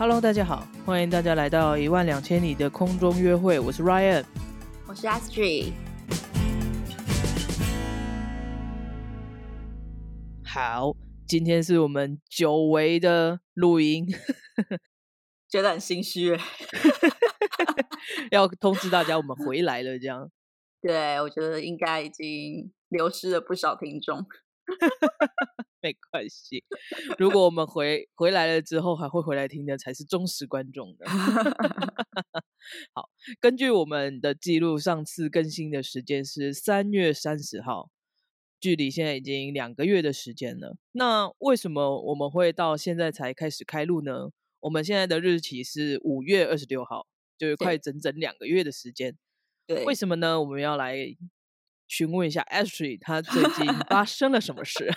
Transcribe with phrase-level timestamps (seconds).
[0.00, 4.24] Hello，大家好，欢迎大家来到一万两千里的空中约会，我是 Ryan，
[4.86, 5.72] 我是 Astrid。
[10.44, 10.94] 好，
[11.26, 14.06] 今天是我们久违的录音，
[15.50, 16.38] 觉得很心虚，
[18.30, 20.30] 要通知大家我们回来了，这样。
[20.80, 24.24] 对，我觉得应该已经流失了不少听众。
[25.82, 26.64] 没关系，
[27.18, 31.06] 如果我们回回来了之后还会回来听的，才是忠实观众的。
[32.92, 33.08] 好，
[33.40, 37.90] 根据我们的记录，上次更新的时间是三月三十号，
[38.60, 40.76] 距离现在已经两个月的时间了。
[40.92, 44.30] 那为什么我们会到现在才开始开录呢？
[44.60, 47.06] 我们现在的日期是五月二十六号，
[47.38, 49.16] 就是快整整两个月的时间。
[49.64, 50.40] 对，为什么呢？
[50.40, 50.96] 我们要来
[51.86, 54.92] 询问一下 Ashley，他最近发生了什么事？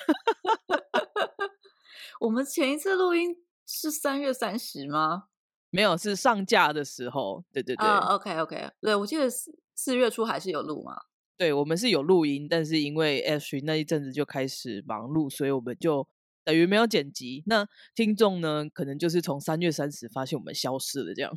[2.22, 5.24] 我们前一次录音是三月三十吗？
[5.72, 7.44] 没有，是上架的时候。
[7.52, 7.88] 对对对。
[7.88, 10.96] 啊，OK OK，对我记得四四月初还是有录嘛。
[11.36, 16.08] 对，我们是有录音，但是因为 Ashley 那一阵子就开始忙碌，所以我们就
[16.44, 17.42] 等于没有剪辑。
[17.48, 21.34] 那听众呢，可能就是从三月三十发现我们消失了这样。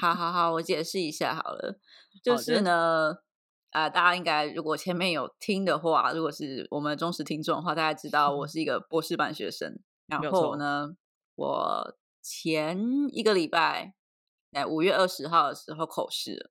[0.00, 1.78] 好好好，我解释一下好了，
[2.20, 3.18] 就是呢。
[3.70, 9.78] 啊，大家应该如果前面有听的话，如果是我们忠实听众的话，大家知道我 是一个博士班学生。
[10.06, 10.96] 然后呢，
[11.34, 12.78] 我前
[13.10, 13.94] 一个礼拜，
[14.52, 16.50] 在五月二十号的时候口试了，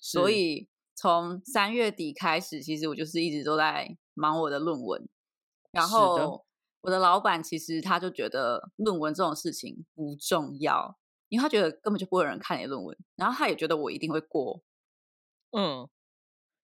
[0.00, 5.08] 所以从三月底开始，其实我就是一直都在忙我的论文。
[5.70, 6.44] 然后
[6.80, 12.96] 我的老板其实他就觉得论文这种事情不重要，因为他觉得根本就不会有人看你的论文。
[13.16, 14.62] 然后他也觉得我一定会过。
[15.52, 15.88] 嗯。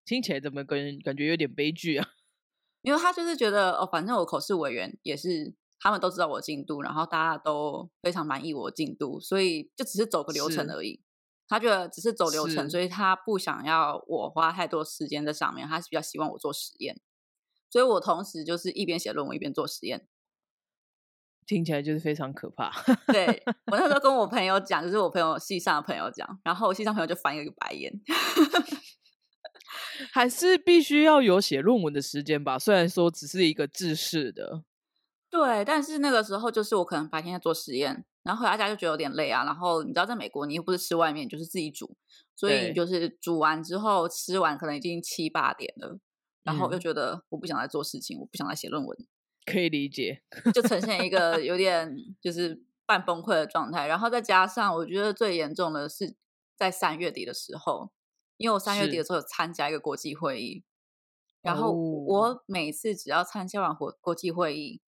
[0.07, 2.07] 听起来怎么跟感觉有点悲剧啊？
[2.83, 5.55] 因为他就是觉得哦，反正我口试委员也是，
[5.85, 10.99] 他们都知道我进度，然后大家都非常满意我进度，所以就只是走个流程而已。
[11.47, 16.99] 他觉得只是走流程，所以他不想要我花太多时间在上面，他是比较希望我做实验。
[17.69, 20.07] 所以我同时就是一边写论文一边做实验，
[21.45, 22.71] 听起来就是非常可怕。
[23.13, 27.93] 对 我那时候跟我朋友讲，就是我朋友系上的朋友讲，然后系上朋友就翻一个白眼。
[30.11, 34.63] 还是必须要有写论文的时间吧，虽然说只是一个制式的。
[35.35, 39.43] 对，但是那个时候就是我可能白天在做实验，然后回到家就觉得有点累啊。
[39.43, 41.97] 然后你知道，在美国你又不是吃外面，就是自己煮，
[42.35, 45.99] 所以就是煮完之后吃完可能已经七八点了，
[46.43, 48.97] 然后又觉得我不想再做事情，我不想再写论文，
[49.45, 50.21] 可以理解，
[50.53, 53.87] 就呈现一 个有点就是半崩溃的状态。
[53.87, 56.15] 然后再加上我觉得最严重的是
[56.55, 57.91] 在三月底的时候。
[58.37, 60.65] 因为我三月底的时候有参加一个国际会议，
[61.41, 64.81] 然后我每次只要参加完国国际会议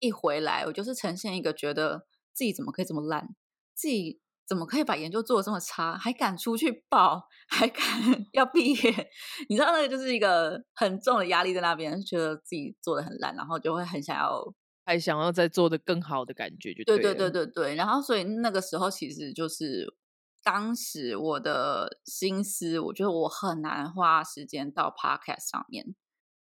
[0.00, 3.28] 一回来，我就是呈现一个觉得自己怎么可以这么烂，
[3.74, 7.84] 自己怎么可以把研究做的这么差，还敢出去报， 还敢
[8.32, 9.08] 要毕业，
[9.48, 14.52] 你知道那个就是一个很重的压力在那边，觉得自己做的很烂，然后就会很想要，
[14.84, 19.94] 还想要再做的更好的感觉，就对对对对对，然后所以那个时候其实就是。
[20.42, 25.94] 当时我的心思，我觉得我很难花时间到 podcast 上面。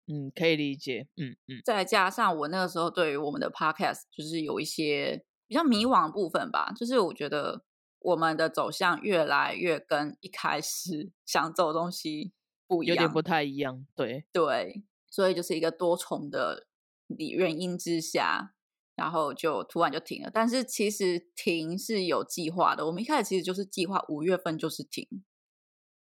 [0.08, 1.06] 嗯，可以理解。
[1.16, 1.60] 嗯嗯。
[1.64, 7.62] 再加上我那个时候对于我们的 podcast 就是有一些比较迷惘的部分吧，就是我觉得
[8.00, 12.32] 我们的走向越来越跟一开始 想走的东西
[12.66, 13.86] 不一样，有点不太一样。
[13.94, 16.66] 对对，所以就是一个多重的
[17.06, 18.54] 原因之下。
[18.98, 22.84] 然后就突然就停了，但是其实停是有计划的。
[22.84, 25.06] 我们一开始其实就是计划五月份就是停。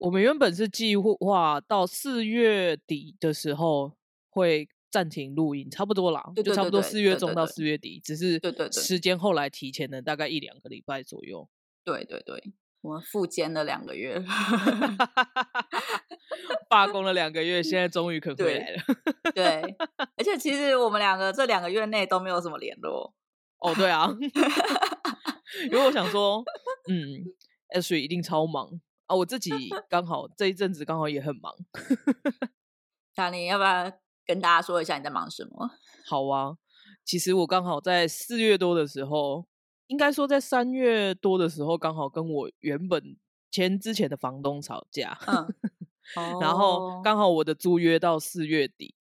[0.03, 3.97] 我们原本是计划到四月底的时候
[4.29, 8.41] 会暂停录音，差不多啦，就差不多四月中到四月底，只是
[8.73, 11.49] 时间后来提前了大概一两个礼拜左右。
[11.85, 12.53] 对对对。
[12.81, 14.21] 我复监了两个月，
[16.69, 18.83] 罢工了两个月，现在终于肯回来了。
[19.33, 19.63] 对，
[20.16, 23.15] 而且其实我们两个这两个月内都没有什么联络。
[23.59, 24.10] 哦，对啊，
[25.71, 26.43] 因为我想说，
[26.91, 27.22] 嗯
[27.69, 28.69] ，S 一定超忙
[29.12, 29.50] 啊，我自己
[29.88, 31.54] 刚好这一阵子刚好也很忙。
[33.16, 33.92] 那你要不要
[34.24, 35.70] 跟大家说一下你在忙什么？
[36.06, 36.56] 好啊，
[37.04, 39.47] 其实我刚好在四月多的时候。
[39.88, 43.14] 应该说，在三月多的时候，刚好跟我原本
[43.50, 45.53] 前之前的房东吵架，嗯，
[46.41, 48.94] 然后刚好我的租约到四月底，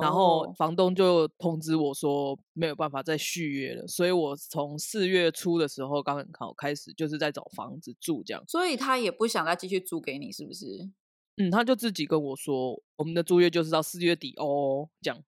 [0.00, 10.90] 然后房东就通知我说没有办法再续约了，所以我从四月初的时候刚好开始就是在找房子住这样，所以他也不想再继续租给你，是不是？
[11.38, 15.22] 嗯，他就自己跟我说，我们的租约就是到四月底哦，这样。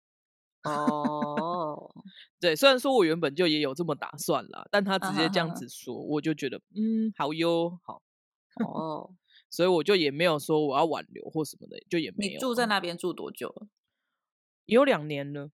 [0.65, 1.35] 哦。
[1.39, 1.95] 哦，
[2.41, 8.03] 对，虽然说我原本就也有这么打算啦，但他直接这样子说，我就觉得嗯，好哟，好
[8.65, 9.11] 哦，
[9.51, 12.33] 所以我就也没有说我要挽留或什么的，就也没有。
[12.33, 13.69] 你住在那边住多久了？
[14.69, 15.51] 有两年了，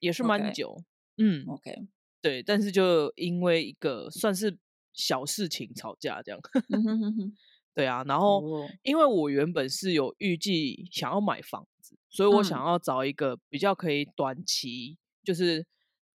[0.00, 0.84] 也是蛮久。
[1.16, 1.88] 嗯，OK，
[2.22, 4.58] 对，但是就因为一个算是
[4.92, 6.40] 小事情吵架这样。
[7.74, 8.42] 对啊，然后
[8.82, 15.66] 因为我原本是有预计想要买房子，所以我想要找一个比较可以短期，就是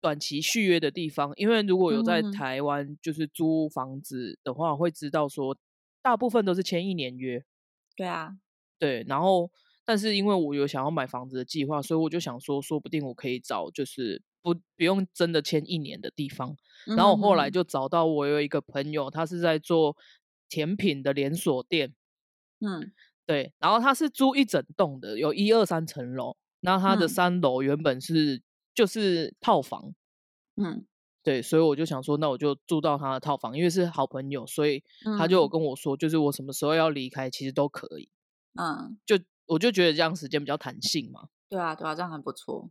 [0.01, 1.31] 短期续约的地方。
[1.35, 5.57] 因为如果有在台湾就是租房子的话，会知道说
[6.01, 7.43] 大部分都是签一年约。
[7.95, 8.37] 对啊，
[8.77, 9.49] 对，然后
[9.87, 16.55] 但是因为我有想要买房子的计划，所以我就想说，说不定我可以找就是不不用真的签一年的地方。
[16.85, 19.97] 然后我后来就找到我有一个朋友，他是在做。
[20.49, 21.93] 甜品的连锁店，
[22.61, 22.93] 嗯，
[23.25, 28.41] 对，然后他是租一整栋的，有一二三层楼，那他的三楼原本是
[28.73, 29.93] 就是套房，
[30.55, 30.85] 嗯，
[31.21, 34.81] 对，所以我就想说，那我就住到他的套房，因为是好朋友，所以
[35.17, 38.07] 他就有跟我说，就是我什么时候要离开，其实都可以，
[38.57, 42.69] 嗯，就我就觉得这样时间比较弹性嘛，对啊，对啊，这样很不错，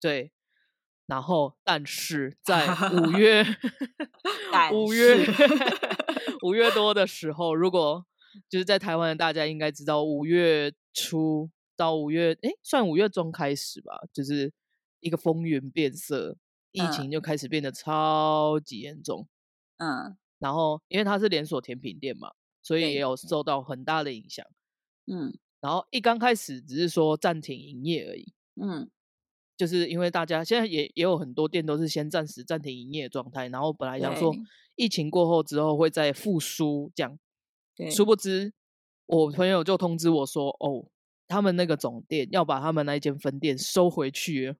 [0.00, 0.32] 对，
[1.06, 3.44] 然后但是 在五月，
[4.72, 5.26] 五月。
[6.44, 8.06] 五月多的时候，如果
[8.48, 14.52] 就是在台湾的大家应该知道，五月初到五月，哎，算五月中开始吧，就是
[15.00, 16.36] 一个风云变色，
[16.70, 19.26] 疫情就开始变得超级严重。
[19.78, 22.30] 嗯，然后因为它是连锁甜品店嘛，
[22.62, 24.46] 所以也有受到很大的影响。
[25.06, 28.32] 嗯，然后一刚开始只是说暂停营业而已。
[28.60, 28.90] 嗯。
[29.56, 34.32] 就是因为大家现在也也有很多店都是先暂时暂停营业状态，然后本来想说
[34.76, 37.18] 疫情过后之后会再复苏这样，
[37.90, 38.52] 殊不知
[39.06, 40.88] 我朋友就通知我说，哦，
[41.26, 44.54] 他们那个总店要把他们那一间分店收回去，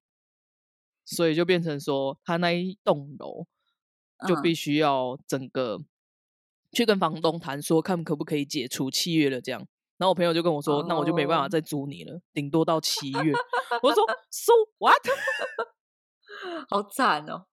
[1.04, 3.46] 所以就变成说他那一栋楼
[4.26, 5.80] 就必须要整个
[6.72, 9.68] 去跟房东谈说，看可不可以解除契约了这样。
[9.98, 13.32] 然后我朋友就跟我说：“那我就没办法再租你了，顶多到七月。
[13.82, 15.02] ”我说：“So what？”
[16.70, 17.46] 好惨哦！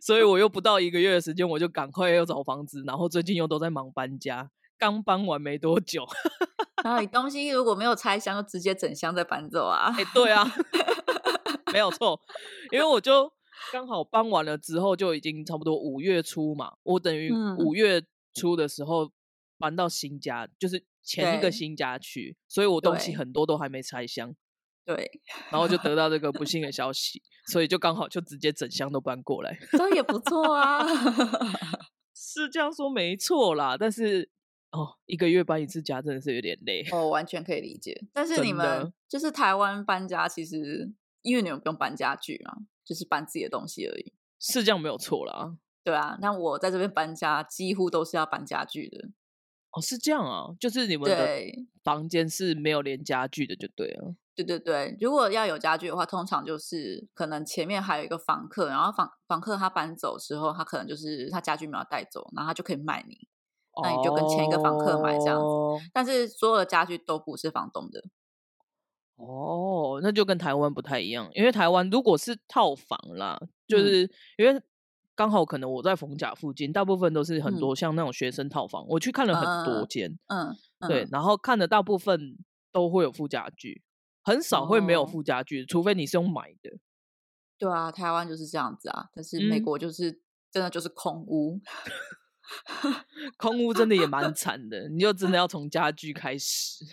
[0.00, 2.84] 所以我又不到一个月的时间，我就赶快要找房子。
[2.86, 4.48] 然后最近又都在忙搬家，
[4.78, 6.06] 刚搬完没多久。
[6.84, 9.92] 然后你东西如果没有拆箱，就直接整箱再搬走啊？
[9.98, 10.46] 哎，对啊，
[11.72, 12.20] 没有错。
[12.70, 13.28] 因为我就
[13.72, 16.74] 刚好搬完了之后，就已经差不多五月初嘛。
[16.84, 18.00] 我等于五月
[18.34, 19.10] 初的时候
[19.58, 20.84] 搬到新家，就是。
[21.08, 24.34] 前一个新家去，所以我东西很多都还没拆箱，
[24.84, 25.10] 对，
[25.50, 30.84] 然后就得到这个不幸的消息，所以就刚好就直接整箱都搬过来，这也不错啊，
[32.14, 34.28] 是这样说没错啦，但是
[34.70, 38.04] 哦，一个月搬一次家真的是有点累，哦，完全可以理解。
[38.12, 42.52] 但是你们就是台湾搬家，其实因为你们不用搬家具嘛，
[42.84, 45.56] 就是搬自己的东西而已，是这样没有错啦。
[45.82, 49.08] 对啊，那我在这边搬家几乎都是要搬家具的。
[49.78, 51.16] 哦，是这样啊，就是你们的
[51.84, 54.14] 房间是没有连家具的，就对了。
[54.34, 63.28] 对对对，如果要有家具的话，通常就是可能前面还有一个房客，然后房房客他搬走之后，他可能就是他家具没有带走，然后他就可以卖你，
[63.82, 65.90] 那你就跟前一个房客买这样子。
[65.92, 68.04] 但是所有的家具都不是房东的。
[69.16, 74.60] 哦，那就跟台湾不太一样，因为台湾如果是套房啦，就是因为。
[75.18, 80.56] 刚好可能我在逢甲附近，大部分都是很多像那种学生套房，我去看了很多间，嗯，
[80.86, 82.38] 对，然后看的大部分
[82.70, 83.82] 都会有附家具，
[84.22, 86.78] 很少会没有附家具，除非你是用买的。
[87.58, 90.22] 对啊，台湾就是这样子啊，但是美国就是
[90.52, 91.60] 真的就是空屋，
[93.36, 96.84] 空屋真的也蛮惨的，你就真的要从家具开始。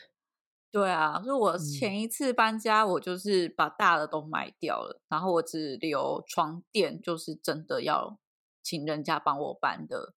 [0.76, 8.20] 对啊，所以我前一次搬家，我就是把大的都卖掉了，然后我只留床垫，就是真的要
[8.62, 10.14] 请人家帮我搬的。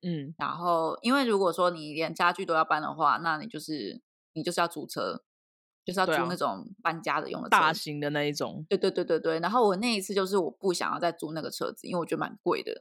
[0.00, 4.00] 嗯，然后因为如果说你连家具都要搬的话，那你就是
[4.32, 5.22] 你就是要租车，
[5.84, 8.64] 就是要租那种搬家的用的大型的那一种。
[8.66, 9.38] 对对对对对。
[9.40, 12.80] 然后我那一次就是我不想要再租那个车子，因为我觉得蛮贵的。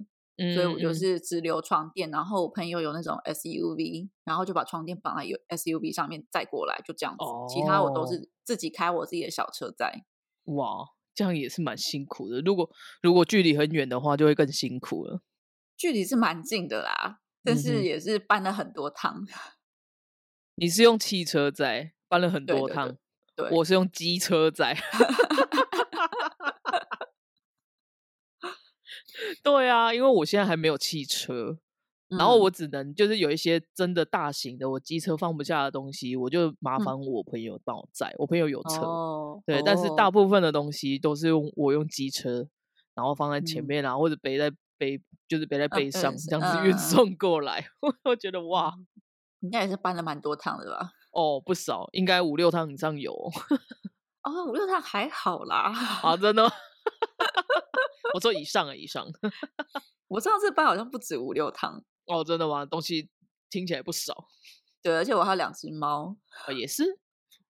[0.53, 7.25] 所以我就是只留床垫，然后我朋友有那种 SUV，然后就把床垫绑在 U SUV 上面载过来，就这样子。
[7.51, 10.05] 其他我都是自己开我自己的小车载。
[10.43, 12.39] 哇，这样也是蛮辛苦的。
[12.41, 12.69] 如果
[13.01, 15.21] 如果距离很远的话，就会更辛苦了。
[15.75, 19.25] 距离是蛮近的啦，但是也是搬了很多趟。
[20.55, 22.95] 你是用汽车载搬了很多趟，
[23.35, 24.77] 对，我是用机车载。
[29.43, 31.57] 对啊，因为我现在还没有汽车，
[32.09, 38.13] 然后我只能就是有一些真的大型的，我机车放不下的东西，我就麻烦我朋友帮我载。
[38.17, 42.47] 我朋友有车，对，但是大部分的东西都是用我用机车
[42.95, 47.65] 然后放在前面啊，或者背在背，就是背在背上，这样子运送过来。
[47.81, 48.73] 我我觉得哇，
[49.41, 50.91] 应该也是搬了蛮多趟的吧？
[51.11, 53.13] 哦，不少，应该五六趟以上有。
[54.23, 55.71] 哦，五六趟还好啦。
[56.03, 56.51] 啊，真的？
[58.13, 59.05] 我说以上啊，以上。
[60.07, 61.83] 我上次搬好像不止五六趟。
[62.05, 62.65] 哦，真的吗？
[62.65, 63.09] 东西
[63.49, 64.27] 听起来不少。
[64.81, 66.15] 对，而且我还有两只猫。
[66.47, 66.99] 哦，也是。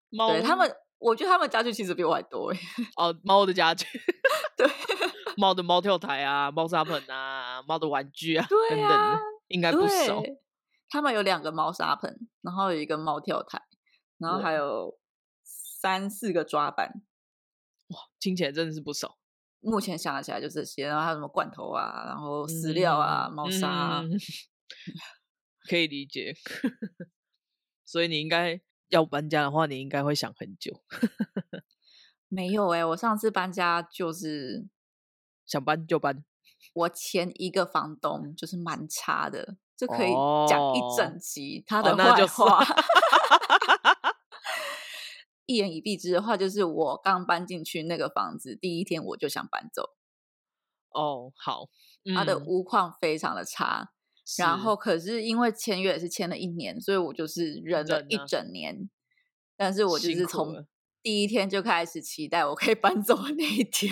[0.10, 0.30] 猫。
[0.30, 2.60] 对他们，我觉得他们家具其实比我还多哎。
[2.96, 3.86] 哦，猫的家具。
[4.56, 4.68] 对。
[5.38, 10.24] 猫的猫跳台啊，猫砂盆啊，猫的玩具啊，等等，应该不少。
[10.90, 13.62] 他们有两个猫砂盆，然后有一个猫跳台，
[14.18, 14.98] 然后还有
[15.44, 17.04] 三四个抓板。
[17.90, 19.20] 哇，听起来真的是不少。
[19.70, 24.04] 目前想起来就这些，然后还有什么罐头啊，然后饲料啊，猫砂啊，
[25.70, 26.34] 可以理解。
[27.86, 30.82] 所以你应该要搬家的话，你应该会想很久。
[32.30, 34.68] 没有哎，我上次搬家就是
[35.46, 36.24] 想搬就搬。
[36.74, 40.12] 我前一个房东就是蛮差的，就可以
[40.48, 42.64] 讲一整集他的坏话。
[45.48, 49.96] 一言以蔽之的话，就是我刚搬进去那个房子，第一天我就想搬走。
[50.92, 51.70] 哦，好，
[52.16, 53.92] 他的屋况非常的差，
[54.38, 58.90] 然后可是因为签约也是签了一年，所以我就是忍了一整年。
[59.56, 60.68] 但是我就是从
[61.02, 63.92] 第一天就开始期待我可以搬走的那一天。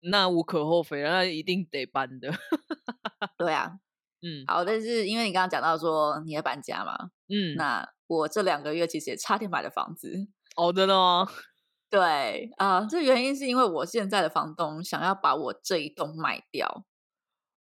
[0.00, 2.30] 那无可厚非，那一定得搬的。
[3.38, 3.80] 对啊，
[4.22, 7.88] 嗯，好，但是因为你刚刚讲到说你要搬家嘛，嗯，那。
[8.08, 11.26] 我这两个月其实也差点买了房子哦，真的吗？
[11.90, 16.86] 对啊，这原因是因为我现在的房东想要把我这一栋卖掉，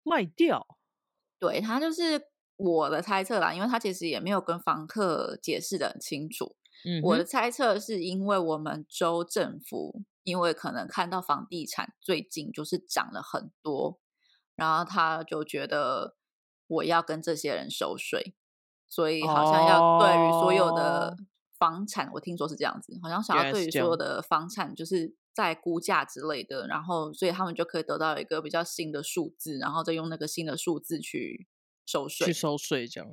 [0.04, 0.64] 卖掉。
[1.40, 2.22] 对他就是
[2.56, 6.54] 我的猜测啦，因为他其实也没有跟房客解释的很清楚。
[6.84, 13.98] 嗯，我的猜测是因为我们州政府因为可能看到房地产最近就是涨了很多，
[14.54, 16.14] 然后他就觉得
[16.68, 18.34] 我要跟这些人收税。
[18.90, 21.14] 所以好像要对于所有的
[21.58, 31.46] 房产，我听说是这样子，好像想要对于所有的房产，就是在估价之类的，然后所以他们就可以得到一个比较新的数字，然后再用那个新的数字去
[31.84, 33.10] 收税，去收税这样。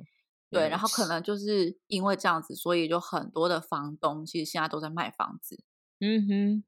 [0.48, 5.62] 对，然后可能就是因为这样子，所以就很多的房东其实现在都在卖房子。
[6.00, 6.64] 嗯哼，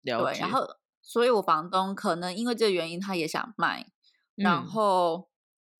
[0.00, 0.40] 了解。
[0.40, 0.66] 然后，
[1.02, 3.92] 所以我房东可能因为这个原因，他也想卖，
[4.34, 5.28] 然后。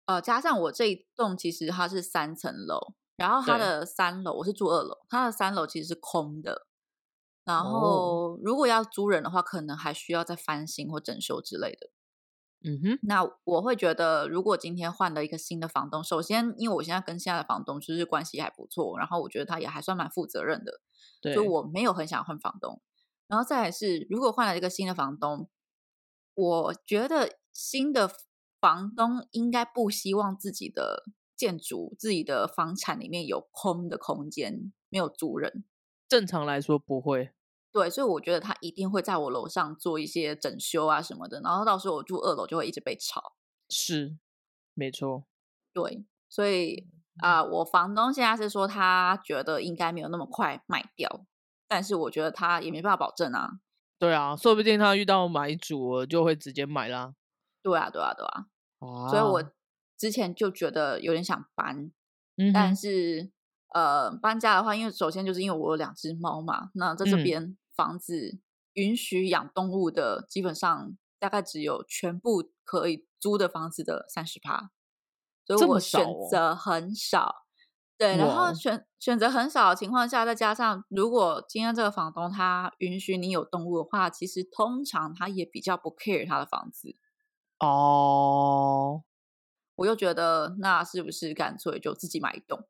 [0.07, 6.69] 呃，加上我这一栋其实它是三层楼，然后它的三楼我是住二楼，它的三楼其实是空的。
[7.45, 11.91] 然后如果要租人的话，可能还需要再翻新或整修之类的。
[12.65, 20.81] 嗯哼，那我会觉得，如果今天换了一个新的房东，首先因为我现在跟现在的房东就是关系还不错，然后我觉得他也还算蛮负责任的，
[21.35, 22.81] 所以我没有很想换房东。
[23.27, 25.49] 然后再来是，如果换了一个新的房东，
[26.35, 28.11] 我觉得新的。
[28.61, 31.05] 房东应该不希望自己的
[31.37, 35.65] 建筑、自己的房产里面有空的空间，没有租人。
[36.09, 37.33] 正常来说不会。
[37.73, 43.35] 对，所以我觉得他一定会在我楼上做一些整修啊什么的，然后到时候我住二楼就会一直被吵。
[43.69, 44.17] 是，
[44.73, 45.27] 没错。
[45.75, 46.87] 对，所以
[47.19, 51.27] 啊，我房东现在是说他觉得应该没有那么快卖掉，
[51.69, 53.61] 但是我觉得他也没办法保证啊。
[53.99, 57.15] 对啊，说不定他遇到买主就会直接买啦。
[57.67, 58.47] 对啊，对啊，对啊。
[59.11, 59.53] 所以，我
[59.99, 61.91] 之前就觉得有点想搬，
[62.55, 63.33] 但是，
[63.75, 68.39] 呃，搬家的话，因为首先就是因为我有两只猫嘛，那在这边房子
[68.75, 74.71] 允许养动物的，基本上大概只有全部可以租的房子的三十趴，
[75.45, 77.47] 所以我选择很少。
[77.99, 86.95] 对，然后选选择很少的情况下，再加上如果今天这个房东他允许你有动物的话，其实通常他也比较不 care 他的房子。
[87.61, 89.03] 哦，
[89.77, 92.69] 我又觉得那是不是干脆就自己买一栋？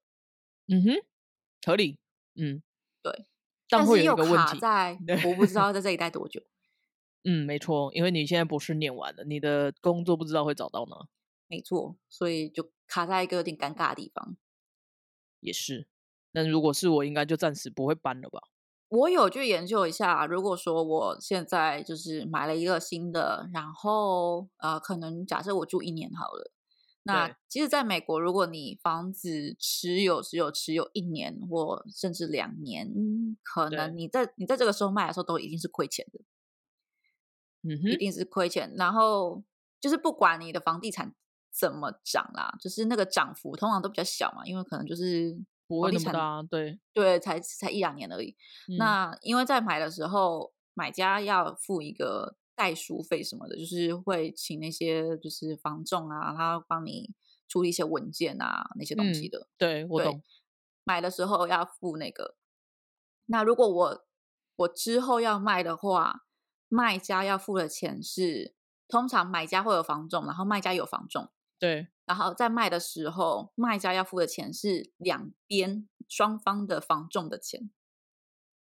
[0.69, 1.05] 嗯哼，
[1.65, 1.99] 合理。
[2.35, 2.63] 嗯，
[3.03, 3.27] 对。
[3.69, 6.41] 但会有个问题在我不知道在这里待多久。
[7.25, 10.95] 嗯，没错，因为你现在博士念完了，你的工作不知道会找到呢。
[11.49, 14.37] 没错，所以就卡在一个有点尴尬的地方。
[15.41, 15.89] 也是，
[16.31, 18.41] 那如果是我，应该就暂时不会搬了吧。
[18.89, 26.53] 我有去研究一下，如果说我现在就是买了一个新的，然后呃，可能假设我住一年好了，
[27.03, 32.89] 那其实在美国，如果你房子持有只有持有一年或甚至两年，
[33.43, 36.21] 可能你在你在这个时候卖的时候都一定是亏钱的，
[37.63, 38.73] 嗯哼，一定是亏钱。
[38.77, 39.43] 然后
[39.81, 41.13] 就是不管你的房地产
[41.51, 45.37] 怎么涨啦，就是那个涨幅通常都比较小嘛，因为可能就是。
[45.67, 48.37] 不会那么大，对对，才才一两年而已。
[48.79, 57.15] 那因为在买的时候，买家要付一个代书费什么的，就是会请那些就是房仲啊，他帮你
[57.49, 59.49] 处理一些文件啊那些东西的。
[59.59, 60.23] 对，我懂。
[60.85, 62.37] 买的时候要付那个。
[63.27, 64.07] 那如果我
[64.55, 66.27] 我之后要卖的话，
[66.69, 68.55] 卖家要付的钱是
[68.87, 71.29] 通常买家会有房仲，然后卖家有房仲。
[71.59, 71.89] 对。
[72.07, 77.71] 然后在卖的时候，卖家要付的钱是两边双方的房仲的钱。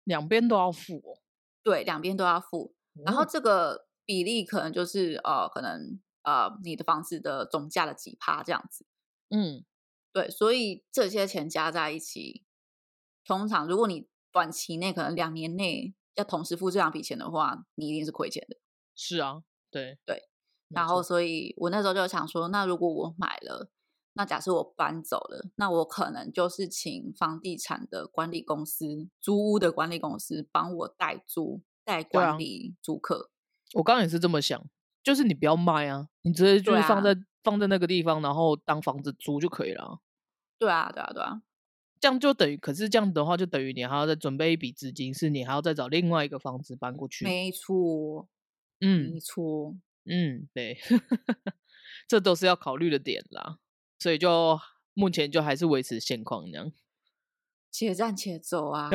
[0.04, 1.20] 两边都要付哦。
[1.62, 2.74] 对，两边都要付。
[3.06, 8.86] 然后这个比例可能就是呃，可能呃，你的房子的总价的几趴这样子。
[9.30, 9.66] 嗯，
[10.14, 12.46] 对，所以这些钱加在一起，
[13.26, 18.58] 通常如果你短期内可能两年内要同时付这两笔钱的话，你一定是亏钱的。
[18.96, 20.30] 是啊，对对。
[20.70, 23.70] 然后，所以我那时候就想说，那如果我买了，
[24.14, 31.62] 那假设我搬走了，那我可能就是请房地产的管理公司、租屋的管理公司帮我代租。
[31.88, 33.32] 代管理租客，
[33.74, 34.62] 我刚刚也是这么想，
[35.02, 40.02] 就是你不要卖啊，你直接就是放在放在那个地方，然后当房子租就可以了。
[40.60, 41.42] 对啊，对啊，对啊，
[42.02, 47.24] 这样就等于，可是这样的话就等于你还要再准备一笔资金，是你还要再找另外一个房子搬过去。
[47.24, 48.28] 没错，
[48.82, 49.74] 嗯，没错，
[50.10, 50.78] 嗯，对，
[52.08, 53.60] 这都是要考虑的点啦。
[54.00, 54.60] 所以就
[54.94, 56.72] 目前就还是维持现况这样，
[57.72, 58.90] 且战且走啊。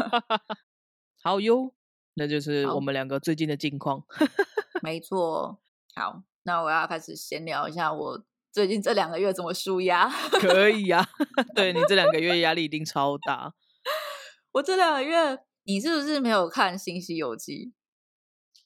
[1.22, 1.74] 好哟，
[2.14, 4.04] 那就是我们两个最近的近况。
[4.82, 5.60] 没错，
[5.94, 10.08] 好，那我要开始闲聊一下我最近这两个月怎么舒压。
[10.40, 11.06] 可以呀，
[11.54, 13.54] 对你这两个月压力一定超大。
[14.52, 17.72] 我这两个月，你是不是没有看《新西游记》？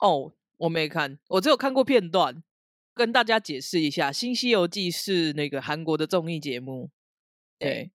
[0.07, 2.43] 哦，我没看，我只有看过片段。
[2.95, 6.91] 跟大家解释一下，《新西游记》是那个韩国的综艺节目。
[7.59, 7.91] 对，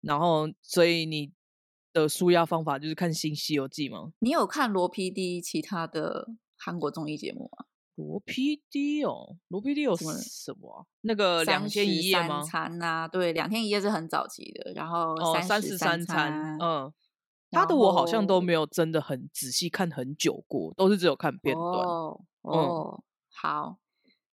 [0.00, 1.32] 然后所以你。
[1.92, 4.12] 的舒压方法就是看《新西游记》吗？
[4.18, 6.28] 你有看罗 PD 其他的
[6.58, 7.64] 韩国综艺节目吗？
[7.94, 10.86] 罗 PD 哦，罗 PD 有什么什么？
[11.00, 12.42] 那个两天一夜吗？
[12.42, 14.74] 餐啊，对，两天一夜是很早期的。
[14.74, 16.92] 然后哦，三十三餐，嗯，
[17.50, 21.86] 他的我好像都没有真的很仔细看很久过，都是只有看片段。
[22.42, 23.02] 哦，
[23.34, 23.78] 好，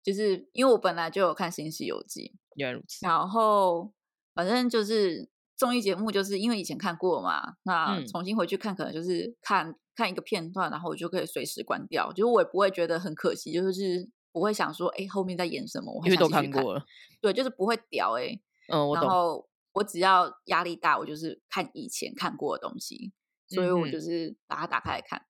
[0.02, 3.06] 就是因为我本来就有看《新西游记》，原来如此。
[3.06, 3.92] 然后
[4.34, 5.28] 反正就是。
[5.60, 16.82] 综艺节目就是因为以前看过嘛，那重新回去看，可能就是看看一个片段，然后我就可以随时关掉，就是我也不会觉得很可惜，就是不会想说，哎，后面在演什么，我因为都看过了，
[17.20, 18.40] 对，就是不会屌哎，
[18.72, 23.12] 嗯，我然后我只要压力大，我就是看以前看过的东西，
[23.48, 25.26] 所以我就是把它打开来看，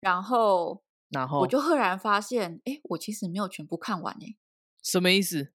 [0.00, 4.36] 然后，然后我就赫然发现，哎，我其实没有全部看完哎，
[4.82, 5.52] 什么意思？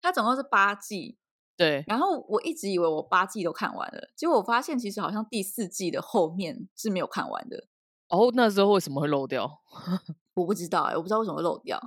[0.00, 1.18] 它总共是八季。
[1.56, 7.68] 对，然后我一直以为我八季都看完了，结果我发现其实好像第四季的后面是没有看完的。
[8.08, 9.62] 哦，那时候为什么会漏掉？
[10.34, 11.80] 我不知道哎，我不知道为什么会漏掉。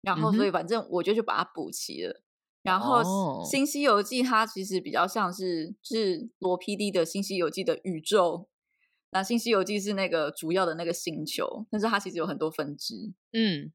[0.00, 2.22] 然后所以反正我就去把它补齐了。
[2.62, 3.00] 然后
[3.48, 8.48] 《新西游记》它其实比较像是是罗 PD 的《新西游记》的宇宙，
[9.10, 13.14] 那《新西游记》是那个主要的那个星球，但是它其实有很多分支。
[13.32, 13.72] 嗯，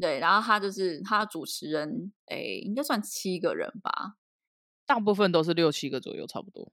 [0.00, 0.20] 对。
[0.20, 4.16] 然后他就是他的主持人，哎，应该算七个人吧。
[4.86, 6.72] 大部分都是六七个左右，差不多。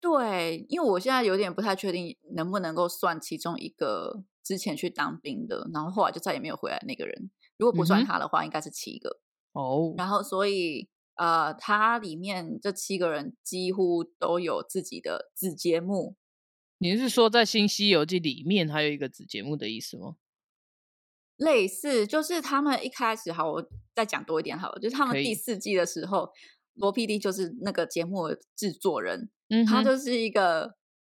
[0.00, 7.30] 对，因为我现在有点不太确定能不能够算其中一个之前去当兵的，然后后来就再也没有回来那个人。
[7.56, 9.20] 如果不算他的话，应该是七个
[9.52, 9.94] 哦。
[9.96, 16.16] 然后，所以呃，他里面这七个人几乎都有自己的子节目。
[16.78, 20.16] 你是说在《新西游记》里面还有一个子节目的意思吗？
[21.36, 26.30] 类似，就是他们一开始好，我再讲多一点好了，就是他们第四季的时候。
[26.76, 30.74] 罗 PD 就是那个节目制作人，嗯他就是一个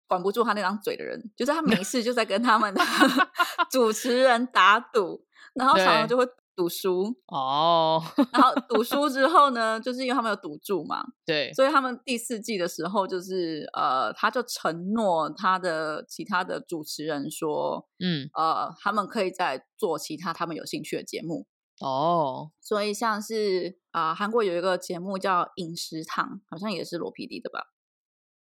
[0.07, 2.81] 管不住他那张嘴的人，就是他没 事就在跟他们的
[3.71, 8.03] 主持人打赌，然后常常就会赌输哦。
[8.33, 21.47] 然后赌输之后 呢，就是因为他们有赌注嘛，对，所以他们第四季的时候，就是呃，他就承诺他的其他的主持人说，嗯，呃，他们可以再做其他他们有兴趣的节目。
[21.81, 27.72] 哦，所以像是啊，韩国有一个节目叫《饮食堂》，好像也是罗 PD 的吧？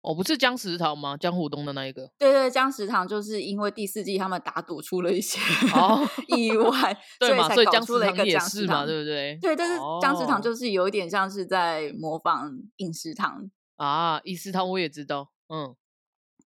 [0.01, 1.17] 哦，不是江食堂吗？
[1.17, 2.09] 江湖东的那一个？
[2.17, 5.37] 对对，江食堂就是因为第四季他们打赌出了一些
[6.29, 7.49] 意外，对嘛？
[7.53, 9.37] 所以江食堂也是嘛，对不对？
[9.41, 14.21] 对，但是江食堂就是有一点像是在模仿饮食堂啊。
[14.23, 15.75] 饮食堂我也知道，嗯，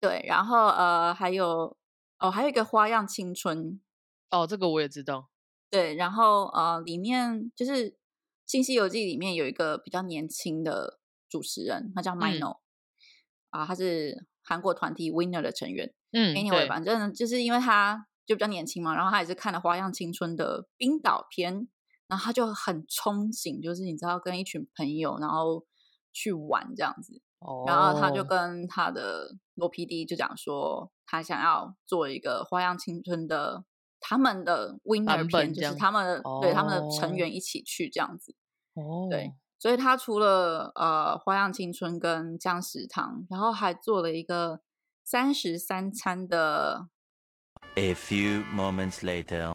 [0.00, 0.24] 对。
[0.26, 1.76] 然后呃，还有
[2.18, 3.78] 哦，还有一个花样青春，
[4.30, 5.28] 哦，这个我也知道。
[5.68, 7.90] 对，然后呃，里面就是
[8.46, 12.58] 《新西游记》里面有一个比较年轻的主持人，他叫 Mino
[13.50, 15.92] 啊，他是韩国团体 Winner 的成员。
[16.12, 21.68] 嗯，Anyway，反正就是因为他就比较年轻嘛，然后他也是看了《花样青春》的冰岛篇，
[22.08, 25.64] 然后他就很憧憬，就是你知道跟一群朋友然后
[26.12, 33.64] 去玩这样子，哦然后他就跟他的罗 PD 就讲说，他想要做一个《花样青春》的
[34.00, 38.34] 他们的 winner 片，就是他们对他们的成员一起去这样子，
[38.74, 39.32] 哦，对。
[39.60, 44.62] 所以他除了呃《花样青春》跟姜食堂，然后还做了一个
[45.04, 46.88] 三十三餐的。
[47.74, 49.52] A few moments later，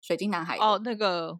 [0.00, 1.38] 水晶男孩哦，那个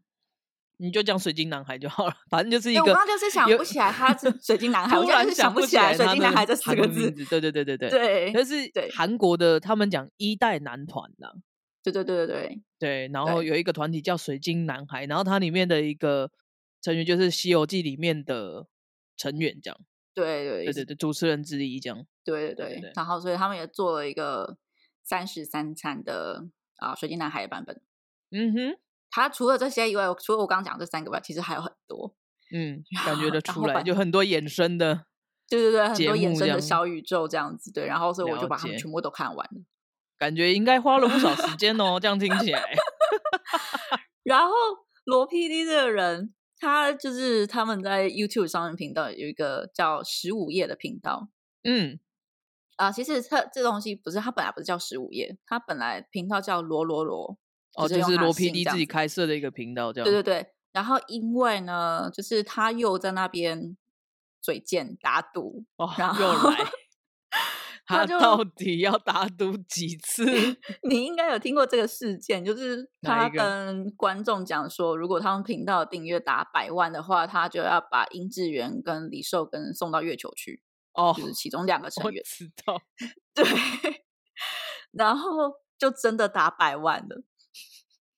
[0.77, 2.83] 你就讲水晶男孩就好了，反正就是一个。
[2.83, 7.11] 我刚刚就是想不起来他是水晶男孩， 我现在是想不起来水晶男孩这四个字。
[7.11, 11.29] 对对对对对对，就是韩国的，他们讲一代男团呐。
[11.83, 16.31] 对对对对对对，然后有一个团体叫水晶男孩，然后它里面的一个。
[16.81, 18.67] 成员就是《西游记》里面的
[19.17, 19.81] 成员，这样。
[20.15, 22.05] 对对对对对，主持人之一这样。
[22.25, 24.59] 对对对，然后所以他们也做了一个
[25.05, 27.81] 三十三餐的啊水晶男孩的版本。
[28.31, 28.79] 嗯哼，
[29.11, 32.17] 他除了这些以外，除了我刚刚讲这三个外，其实还有很多。
[32.53, 35.07] 嗯，感觉得出来，就很多衍生的。
[35.49, 37.73] 对对对，很多衍生的小宇宙这样子。
[37.73, 39.63] 对，然后所以我就把他们全部都看完了。
[40.19, 42.75] 感觉应该花了不少时间哦，这样听起来。
[44.25, 44.53] 然后
[45.05, 46.35] 罗 PD 这个人。
[46.61, 51.29] 他就是他们在 YouTube 上面频道有一个叫十五页的频道，
[51.65, 51.99] 嗯，
[52.77, 57.39] 啊，其实他这东西不是他本来不是叫十五页，他本来频道叫罗罗罗，
[57.75, 60.53] 哦，就是罗 PD 自己开设的一个频道，这样，对对对。
[60.73, 63.77] 然后因为呢，就是他又在那边
[64.41, 65.65] 嘴贱打赌，
[65.97, 66.71] 然后又来。
[67.89, 70.25] 他到底要打赌几次？
[70.87, 80.63] 你应该有听过这个事件，就是他跟观众讲说，如果他们频道订阅达百万的话，他就要把殷志源跟李寿根送到月球去。
[80.93, 82.23] 哦，就是其中两个成员。
[82.25, 82.79] 知道。
[83.35, 83.45] 对。
[84.93, 87.25] 然后就真的打百万了。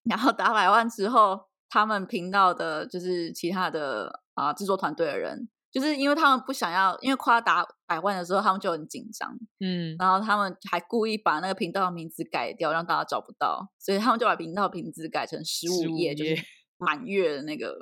[0.02, 5.48] 然后打百万之后，他们频道的就是其他的啊制作团队的人。
[5.72, 16.36] 就是因为他们不想要，因为夸达百万的时候，他们就很紧张，嗯，然后他们还故意把那个频道的名字改掉，让大家找不到，所以他们就把频道名字改成十五页，就是
[16.76, 17.78] 满月的那个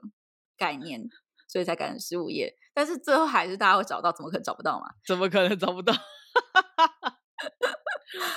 [0.59, 1.03] 概念，
[1.48, 2.55] 所以才改成十五页。
[2.74, 4.87] 但是最后还是大家会找到，怎么可能找不到嘛？
[5.07, 5.94] 怎么可能找不到？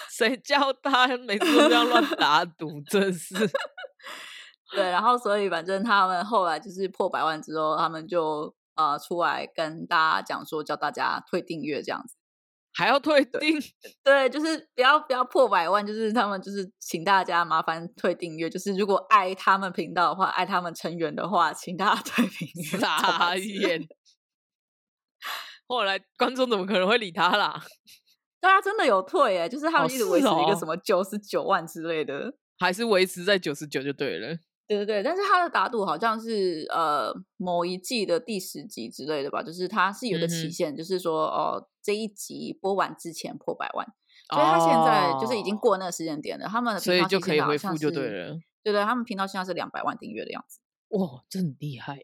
[0.10, 2.82] 谁叫他每次都这样乱打赌？
[2.90, 3.36] 真是。
[4.74, 8.56] 对，然后所以反正他们后来就是破百万之后，他们就。
[8.76, 12.16] 呃，出来跟大家讲说，叫大家退订阅这样子，
[12.74, 13.60] 还要退订？
[14.04, 22.80] 对，就是不要不要破百万，就是他们就是请大家麻烦退订阅，就是如果爱他们频道的话，爱他们成员的话，请大家退订 阅。
[22.80, 23.88] 傻眼！
[25.68, 27.62] 后来观众怎么可能会理他啦？
[28.42, 34.38] 大家真的有退哎，就是他们一直维持一个什么九十九万之类的，还是维持在九十九就对了。
[34.78, 43.86] 对对对，但是他的打赌好像是呃某一季的第十集之类的吧，就是他是有个期限，就是说哦这一集播完之前破百万，
[44.30, 50.60] 所以他现在就是已经过那个时间点了，他们的所以就可以回复就对了，对对，他们频道现在是两百万订阅的样子，
[50.98, 52.00] 哇，这很厉害。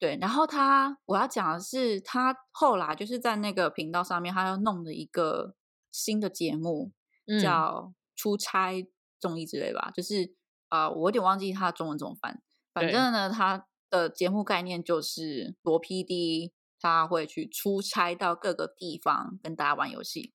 [0.00, 5.54] 对，然后他我要讲的是，他后来就是在那个频道上面，他要弄了一个
[5.92, 6.90] 新的节目，
[7.40, 8.84] 叫出差
[9.20, 10.34] 综艺之类吧，就是。
[10.70, 12.42] 啊，我有点忘记他中文怎么翻。
[12.72, 20.32] 反正呢，他的节目概念就是罗 PD 他会去出差到各个地方跟大家玩游戏。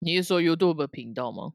[0.00, 1.52] 你是说 YouTube 频道吗？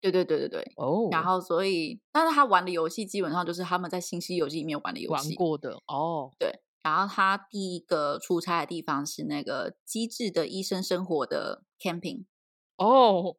[0.00, 0.72] 对对对对对。
[0.76, 1.08] 哦。
[1.10, 5.28] 然后，所以，但是他玩的游戏基本上就是他们在《新西游记》里面玩的游戏。
[5.28, 6.30] 玩过的哦。
[6.38, 6.60] 对。
[6.82, 12.26] 然后他第一个出差的地方是那个《机智的医生生活》的 camping。
[12.76, 13.36] 哦。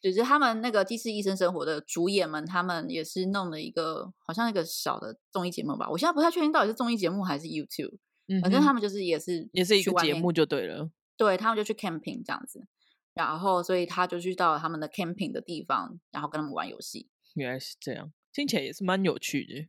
[0.00, 5.88] 就是他们那个《第四医生生活》的主演们，他们也是弄了一个好像一个小的综艺节目吧。
[5.90, 7.98] 我现在不太确定到底是综艺节目还是 YouTube。
[8.28, 10.90] 嗯，反正他们就是也是也是一个节目就对了。
[11.16, 12.66] 对他们就去 camping 这样子，
[13.14, 17.08] 然后所以他就去到他们的 camping 的地方，然后跟他们玩游戏。
[17.34, 19.66] 原来是这样，听起来也是蛮有趣的。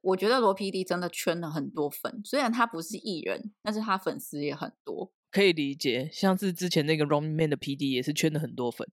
[0.00, 6.08] 我觉得罗 PD 真的圈了很多粉，虽然他不是艺人，但是他粉丝也很多，可以理解。
[6.12, 8.88] 像是之前那个 Running Man 的 PD 也是圈了很多粉。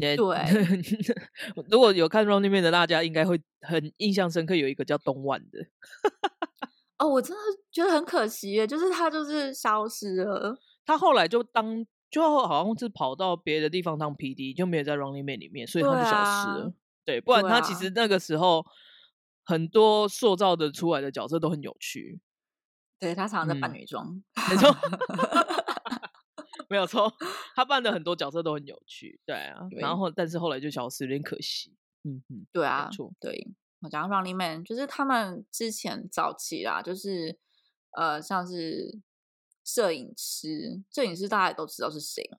[0.00, 0.14] 对，
[1.70, 4.54] 如果有看《Running Man》的大家，应该会很印象深刻。
[4.56, 5.58] 有一个叫东莞的，
[6.98, 10.58] 哦，我真的觉得很可惜，就是他就是消失了。
[10.84, 16.72] 他后来就当，就好像是跑到别的地方当 PD，就没有在《Running Man》里面，所以他就消失了。
[17.04, 18.64] 对，不然他其实那个时候
[19.44, 22.20] 很多塑造的出来的角色都很有趣。
[22.98, 24.68] 对他常常在扮女装，没错。
[26.70, 27.12] 没有错，
[27.56, 31.74] 他扮的很多角色都很有趣，对啊，然后但是后来就消失，有点可惜。
[32.04, 33.46] 嗯嗯，对啊没，错，对，
[33.80, 37.36] 我讲到 Running Man，就是他们之前早期啦，就是
[37.96, 39.00] 呃，像是
[39.64, 42.38] 摄影师，摄影师大家也都知道是谁嘛，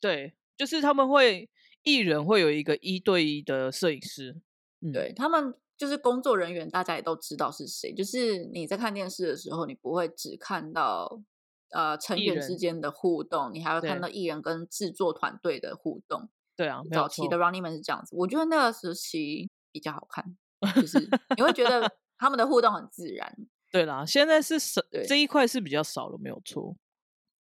[0.00, 1.48] 对，就是他们会
[1.84, 4.42] 艺人会有一个一对一的摄影师，
[4.80, 7.94] 嗯，对他们就是工作人员，大家也都知道是谁。
[7.94, 11.22] 就是你在看电视的时候，你不会只看到
[11.70, 16.28] 呃成员之间的互动，你还会看到艺人跟制作团队的互动。
[16.56, 20.36] 对啊，早期的 Running Man 是这样子，我觉得那个时期比较好看，
[20.76, 20.98] 就是
[21.36, 23.34] 你会觉得他们的互动很自然。
[23.72, 26.76] 对啦，现在是少这一块是比较少了，没有错。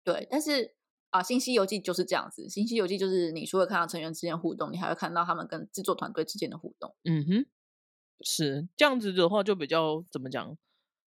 [0.04, 0.76] 对，但是
[1.10, 6.94] 啊，新西游记》就是这样子，《新西游记》就是你除了看到成员之间互动，你还会看到他们跟制作团队之间的互动。
[7.06, 7.46] 嗯哼，
[8.22, 10.56] 是这样子的话，就比较怎么讲，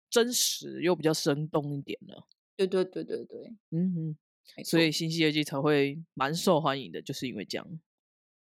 [0.09, 2.27] 真实又比较生动一点了。
[2.57, 4.17] 对对对对对，嗯嗯，
[4.65, 7.79] 所以《新西游记》才会蛮受欢迎的，就是因为这样。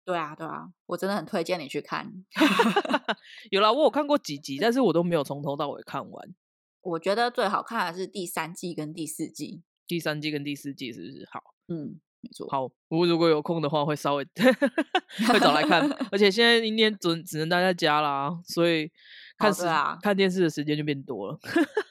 [0.04, 2.12] 对啊对啊，我真的很推荐你去看。
[3.50, 6.34] 有啦，我有看过几集，但是我都没有从头到尾看完。
[6.82, 9.62] 我觉得最好看的是第三季跟第四季。
[9.86, 11.26] 第三季跟第四季是不是？
[11.32, 12.46] 好，嗯，没错。
[12.50, 14.24] 好，我如果有空的话，会稍微
[15.26, 15.88] 会找来看。
[16.12, 18.90] 而且现在今天只只能待在家啦，所以
[19.38, 21.38] 看时、对啊看电视的时间就变多了。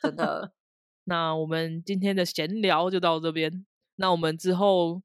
[0.03, 0.53] 真的，
[1.05, 3.65] 那我们今天的闲聊就到这边。
[3.97, 5.01] 那我们之后，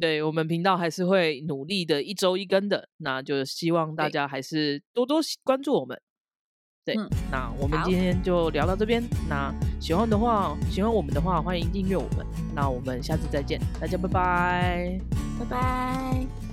[0.00, 2.88] 对我们频道还是会努力的，一周一更的。
[2.98, 6.00] 那就希望大家还是多多关注我们。
[6.84, 9.02] 对，嗯那我们今天就聊到这边。
[9.28, 12.26] 那喜欢的话，喜欢我们的话，欢迎订阅我们。
[12.54, 15.00] 那我们下次再见，大家拜拜。
[15.38, 16.51] 拜拜。